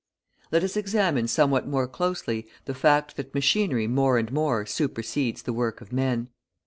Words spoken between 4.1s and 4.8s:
and more